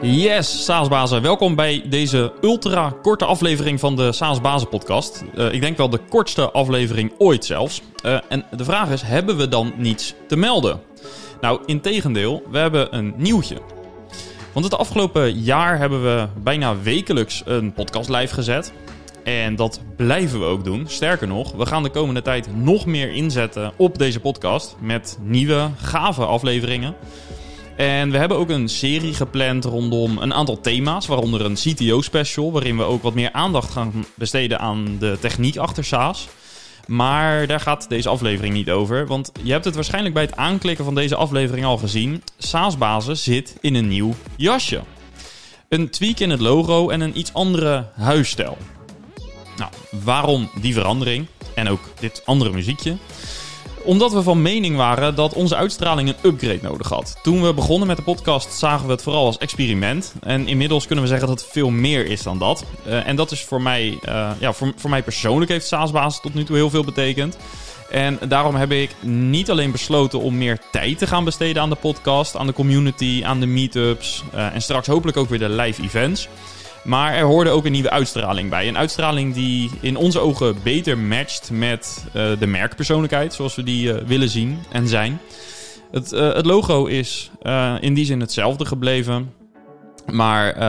[0.00, 1.22] Yes, SaaS-bazen.
[1.22, 5.24] Welkom bij deze ultra korte aflevering van de SaaS-bazen podcast.
[5.34, 7.82] Uh, ik denk wel de kortste aflevering ooit zelfs.
[8.04, 10.80] Uh, en de vraag is, hebben we dan niets te melden?
[11.40, 13.56] Nou, in tegendeel, we hebben een nieuwtje.
[14.52, 18.72] Want het afgelopen jaar hebben we bijna wekelijks een podcast live gezet.
[19.26, 20.84] En dat blijven we ook doen.
[20.88, 25.70] Sterker nog, we gaan de komende tijd nog meer inzetten op deze podcast met nieuwe,
[25.76, 26.94] gave afleveringen.
[27.76, 32.76] En we hebben ook een serie gepland rondom een aantal thema's, waaronder een CTO-special, waarin
[32.76, 36.28] we ook wat meer aandacht gaan besteden aan de techniek achter SaaS.
[36.86, 40.84] Maar daar gaat deze aflevering niet over, want je hebt het waarschijnlijk bij het aanklikken
[40.84, 42.22] van deze aflevering al gezien.
[42.38, 44.80] SaaS-basis zit in een nieuw jasje.
[45.68, 48.58] Een tweak in het logo en een iets andere huisstijl.
[49.56, 49.70] Nou,
[50.04, 51.26] waarom die verandering?
[51.54, 52.96] En ook dit andere muziekje
[53.86, 57.16] omdat we van mening waren dat onze uitstraling een upgrade nodig had.
[57.22, 60.14] Toen we begonnen met de podcast zagen we het vooral als experiment.
[60.20, 62.64] En inmiddels kunnen we zeggen dat het veel meer is dan dat.
[62.86, 66.34] Uh, en dat is voor mij, uh, ja, voor, voor mij persoonlijk heeft SaaS-basis tot
[66.34, 67.36] nu toe heel veel betekend.
[67.90, 71.76] En daarom heb ik niet alleen besloten om meer tijd te gaan besteden aan de
[71.76, 75.82] podcast, aan de community, aan de meetups uh, en straks hopelijk ook weer de live
[75.82, 76.28] events.
[76.86, 78.68] Maar er hoorde ook een nieuwe uitstraling bij.
[78.68, 83.88] Een uitstraling die in onze ogen beter matcht met uh, de merkpersoonlijkheid, zoals we die
[83.88, 85.20] uh, willen zien en zijn.
[85.90, 87.30] Het, uh, het logo is
[87.80, 89.34] in die zin hetzelfde gebleven.
[90.12, 90.62] Maar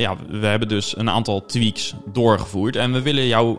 [0.00, 2.76] ja, we hebben dus een aantal tweaks doorgevoerd.
[2.76, 3.58] En we willen jou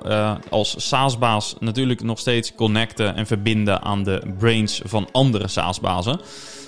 [0.50, 6.20] als SaaS-baas natuurlijk nog steeds connecten en verbinden aan de brains van andere SaaS-bazen.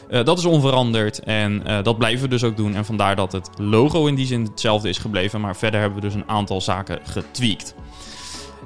[0.09, 2.75] Uh, dat is onveranderd en uh, dat blijven we dus ook doen.
[2.75, 5.41] En vandaar dat het logo in die zin hetzelfde is gebleven.
[5.41, 7.75] Maar verder hebben we dus een aantal zaken getweakt.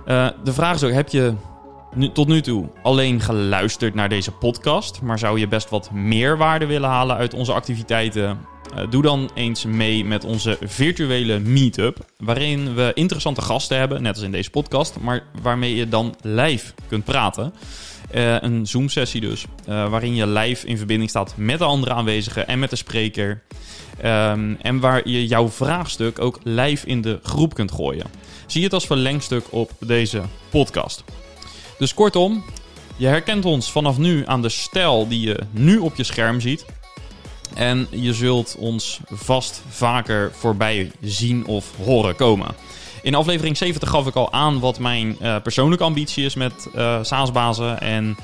[0.08, 1.34] Uh, de vraag is ook, heb je
[2.14, 5.02] tot nu toe alleen geluisterd naar deze podcast...
[5.02, 8.40] maar zou je best wat meer waarde willen halen uit onze activiteiten...
[8.90, 14.24] doe dan eens mee met onze virtuele meetup, waarin we interessante gasten hebben, net als
[14.24, 17.54] in deze podcast, maar waarmee je dan live kunt praten.
[18.16, 22.48] Uh, een Zoom-sessie dus, uh, waarin je live in verbinding staat met de andere aanwezigen
[22.48, 23.42] en met de spreker.
[24.06, 28.06] Um, en waar je jouw vraagstuk ook live in de groep kunt gooien.
[28.46, 31.04] Zie het als verlengstuk op deze podcast.
[31.78, 32.44] Dus kortom,
[32.98, 36.66] je herkent ons vanaf nu aan de stijl die je nu op je scherm ziet.
[37.54, 42.56] En je zult ons vast vaker voorbij zien of horen komen.
[43.02, 47.00] In aflevering 70 gaf ik al aan wat mijn uh, persoonlijke ambitie is met uh,
[47.02, 47.82] SaaS-bazen.
[47.82, 48.18] En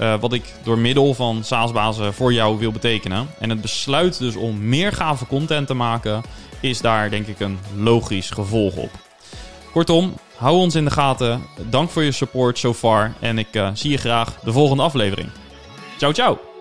[0.00, 3.28] uh, wat ik door middel van SaaS-bazen voor jou wil betekenen.
[3.38, 6.22] En het besluit dus om meer gave content te maken,
[6.60, 8.90] is daar denk ik een logisch gevolg op.
[9.72, 11.42] Kortom, hou ons in de gaten.
[11.70, 13.14] Dank voor je support so far.
[13.20, 15.28] En ik zie je graag de volgende aflevering.
[15.96, 16.53] Ciao, ciao!